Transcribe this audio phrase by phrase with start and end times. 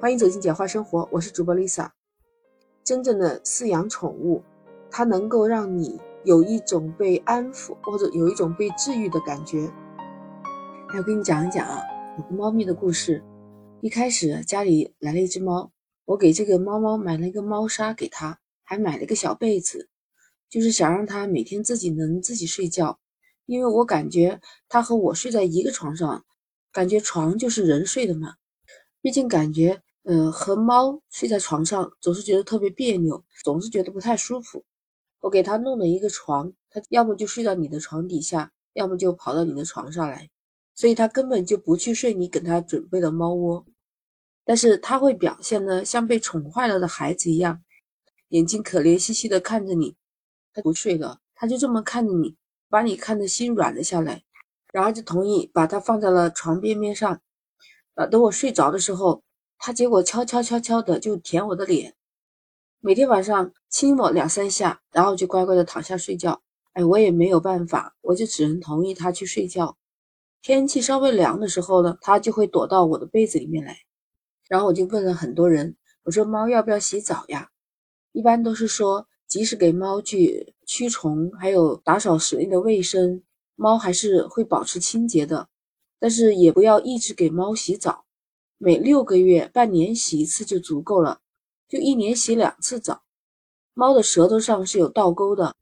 [0.00, 1.90] 欢迎走进简化生活，我是主播 Lisa。
[2.84, 4.44] 真正的饲养宠物，
[4.92, 9.68] 它能够让你有一种被安抚或者有一种被治愈的感觉。
[10.96, 11.82] 我跟你讲一讲啊，
[12.16, 13.24] 有个猫咪的故事。
[13.80, 15.72] 一开始家里来了一只猫，
[16.04, 19.88] 我给这个猫猫买了一个猫砂给它，还买了个小被子，
[20.48, 23.00] 就是想让它每天自己能自己睡觉。
[23.46, 26.24] 因为我感觉它和我睡在一个床上，
[26.70, 28.36] 感觉床就是人睡的嘛。
[29.02, 29.82] 毕竟感觉。
[30.08, 34.64] 呃，和猫睡在床上总是觉得特别别扭，总是觉得不太舒服。
[35.20, 40.30] 我给它弄了一个床，它要么就睡到你的床底下，要么就跑到你的床上来，
[40.74, 43.66] 所以它根本就不去睡你给它准备的猫窝。
[44.46, 47.62] 但是它会表现的像被宠坏了的孩子一样，
[48.28, 49.94] 眼睛可怜兮兮的看着你。
[50.54, 52.34] 它不睡了，它就这么看着你，
[52.70, 54.22] 把你看得心软了下来，
[54.72, 57.20] 然后就同意把它放在了床边边上。
[57.92, 59.22] 呃，等我睡着的时候。
[59.58, 61.94] 他结果悄悄悄悄的就舔我的脸，
[62.80, 66.40] 每天晚上亲我两三下，然后就乖乖的躺下睡觉。
[66.74, 69.76] 哎，我也没有办法，我就只能同意他去睡觉。
[70.40, 73.76] 天气稍微凉的时候呢，他就会躲到我的被子里面来。
[74.48, 77.50] 然后我就问了很多人，我说猫要不要洗澡呀？
[78.12, 83.22] 一般都是说，即使给猫去驱虫，还有打扫室内的卫生，
[83.56, 85.48] 猫还是会保持清洁的。
[85.98, 88.04] 但是也不要一直给猫洗澡。
[88.60, 91.20] 每六个月、半年洗一次就足够了，
[91.68, 93.04] 就一年洗两次澡。
[93.72, 95.54] 猫的舌头上是有倒钩的，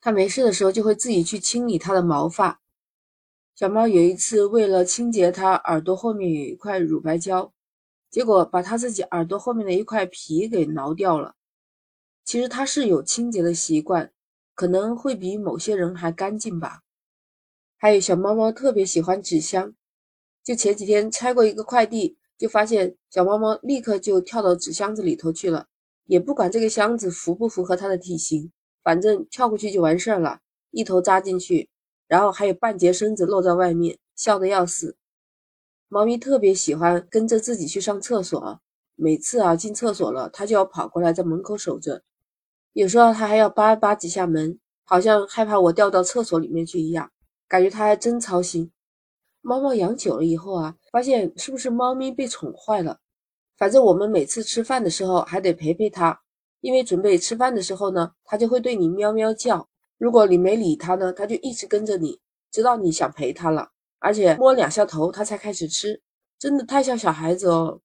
[0.00, 2.60] 它没事的时候就会自己去清理它的毛发。
[3.56, 7.52] 小猫有一次为了清洁它耳朵后面有一块乳白胶，
[8.08, 11.34] 结果把它自己耳朵后面的一块皮给挠掉了。
[12.24, 14.12] 其实它是有清洁的习惯，
[14.54, 16.82] 可能会比某些人还干净吧。
[17.76, 19.74] 还有小猫猫特别喜欢纸箱，
[20.44, 22.16] 就前几天拆过一个快递。
[22.38, 25.66] 就发现小猫猫立刻就跳到纸箱子里头去了，
[26.06, 28.52] 也不管这个箱子符不符合它的体型，
[28.84, 30.38] 反正跳过去就完事儿了，
[30.70, 31.68] 一头扎进去，
[32.06, 34.96] 然后还有半截身子露在外面，笑得要死。
[35.88, 38.60] 猫咪特别喜欢跟着自己去上厕所，
[38.94, 42.02] 每次啊进厕所了，它就要跑过来在门口守着，
[42.72, 47.10] 有时候它还要扒扒几下门，好像害怕我掉到厕所里面去一样，
[47.48, 48.70] 感觉它还真操心。
[49.40, 52.98] 猫猫养久了以后啊，发现是不是猫咪被宠坏了？
[53.56, 56.20] 反正我们每次吃饭的时候还得陪陪它，
[56.60, 59.68] 因为准备吃饭的时候呢，它就会对你喵喵叫。
[59.96, 62.20] 如果你没理它呢，它就一直跟着你，
[62.52, 66.00] 直到你想陪它了，而且摸两下头它才开始吃，
[66.38, 67.80] 真的太像小孩子哦。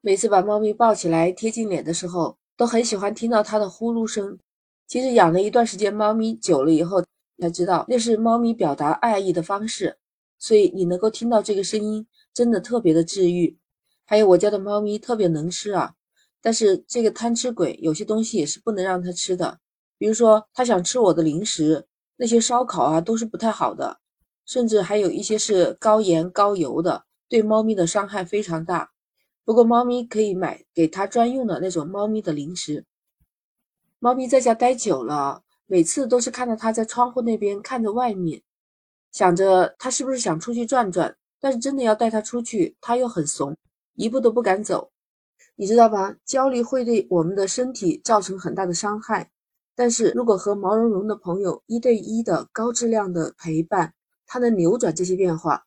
[0.00, 4.38] 每次把猫咪抱起来贴近脸的时候，都很喜欢听到它的呼噜声。
[4.86, 7.04] 其实养了一段时间猫咪久了以后，
[7.38, 9.98] 才知道那是猫咪表达爱意的方式。
[10.42, 12.04] 所以你能够听到这个声音，
[12.34, 13.56] 真的特别的治愈。
[14.04, 15.94] 还有我家的猫咪特别能吃啊，
[16.40, 19.60] 但是这个贪吃鬼有些东西也是不能让它吃的，
[19.96, 21.86] 比如说它想吃我的零食，
[22.16, 24.00] 那些烧烤啊都是不太好的，
[24.44, 28.90] 甚至还有一些是高盐高油的，对猫咪的伤害非常大。
[29.44, 32.84] 不过猫咪可以买给它专用的那种猫咪的零食。
[34.00, 38.42] 猫咪在家待久了，每次都是看到它在窗户那边看着外面。
[39.12, 43.54] 想着他是不是想出去转转，但是真的要带他出去，他又很怂，
[43.94, 44.90] 一步都不敢走。
[45.54, 46.16] 你知道吧？
[46.24, 49.30] 焦虑会对我们的身体造成很大的伤害，
[49.76, 53.92] 但是如果和毛茸茸的朋友一对一的高质量的陪伴，
[54.26, 55.62] 它能扭转这些变化。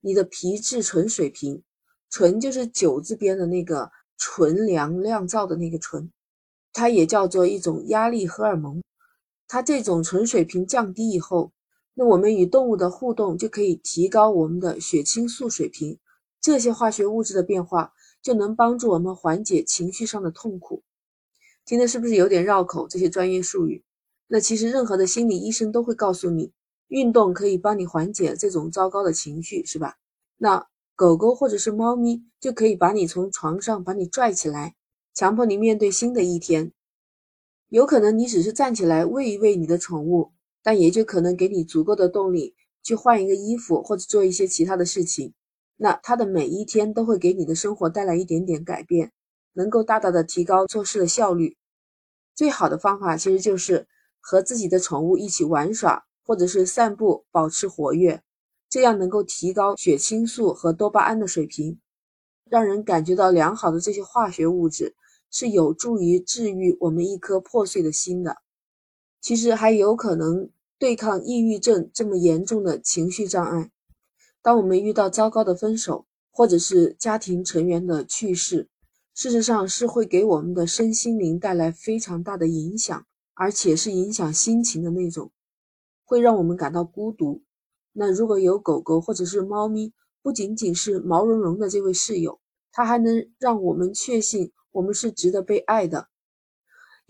[0.00, 1.62] 你的皮质醇水平，
[2.10, 6.10] 醇就是酒字边的那个纯粮酿造的那个醇，
[6.72, 8.82] 它也叫做一种压力荷尔蒙。
[9.46, 11.52] 它这种醇水平降低以后。
[11.94, 15.98] 那我们与动物的互动就可以提高我们的血清素水平，
[16.40, 17.92] 这些化学物质的变化
[18.22, 20.82] 就能帮助我们缓解情绪上的痛苦。
[21.64, 22.88] 听的是不是有点绕口？
[22.88, 23.84] 这些专业术语，
[24.28, 26.52] 那其实任何的心理医生都会告诉你，
[26.88, 29.96] 运动可以帮你缓解这种糟糕的情绪，是吧？
[30.38, 34.74] 那狗狗或者是猫咪就可以把你从床上把你拽起来，
[35.14, 36.72] 强迫你面对新的一天。
[37.68, 40.32] 有可能你只是站起来喂一喂你的宠物。
[40.62, 45.34] 但也就可能给你足够的动力去换一个衣服或者做一些其他的事情。
[45.76, 49.12] 那它的每一天都会给你的生活带来一点点改变，
[49.54, 51.56] 能够大大的提高做事的效率。
[52.34, 53.86] 最好的方法其实就是
[54.20, 58.22] 和自己的宠物一起玩耍，或者是散步，保持活跃，
[58.68, 61.80] 这样能够提高血清素和多巴胺的水平，
[62.44, 64.94] 让人感觉到良好的这些化学物质
[65.30, 68.36] 是有助于治愈我们一颗破碎的心的。
[69.20, 73.70] 其实还有可能对抗抑郁症这么严重的情绪障碍。
[74.42, 78.68] 当我们遇到糟糕的分手，或者是家庭成员的去世，
[79.14, 85.30] 事实上是会给我们的身心灵带来非常大的影响，而且是影响心情的那种，
[86.04, 87.42] 会让我们感到孤独。
[87.92, 92.40] 那如果有狗狗或者是猫咪，不仅仅是毛茸茸的这位室友，
[92.72, 96.08] 它还能让我们确信我们是值得被爱的。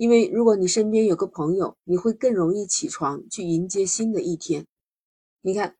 [0.00, 4.64] 因为如果你身边有个朋友，你会更容易起床去迎接新的一天。
[5.42, 5.76] 你看，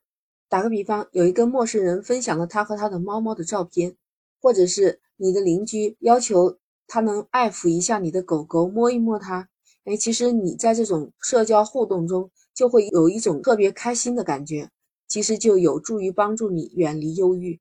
[0.47, 3.97] 打个比方，有一个陌生人分享了他和他的猫猫的照片，
[4.39, 9.49] 或者是你的邻居要求他能爱抚一下你的狗狗，摸一摸它。
[9.85, 14.69] 哎，其实你在这种社交互动中就会有一种特别开心的感觉，
[15.09, 17.59] 其实就有助于帮助你远离忧郁。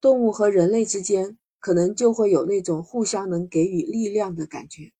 [0.00, 4.90] 动物和人类之间可能就会有那种互相能给予力量的感觉。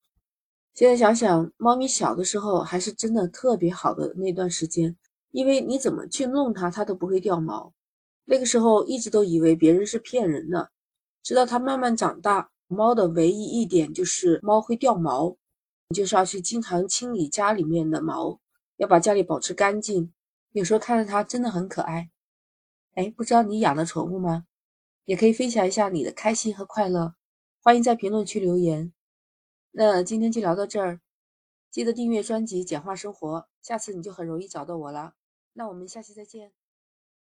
[0.73, 4.95] 现在想想，猫咪小的时候还是真的特别好的那段时间，
[5.29, 7.71] 因为你怎么去弄它，它都不会掉毛。
[8.25, 10.71] 那个时候一直都以为别人是骗人的，
[11.21, 15.37] 直到它慢慢长大，猫的唯一一点就是猫会掉毛，
[15.93, 18.39] 就是要去经常清理家里面的毛，
[18.77, 20.11] 要把家里保持干净。
[20.53, 22.09] 有时候看着它真的很可爱。
[22.95, 24.45] 哎，不知道你养的宠物吗？
[25.05, 27.13] 也可以分享一下你的开心和快乐，
[27.61, 28.91] 欢迎在评论区留言。
[29.75, 31.01] 那今天就聊到这儿，
[31.71, 35.15] 记得订阅专辑《简化生活》，下次你就很容易找到我了。
[35.53, 36.51] 那我们下期再见。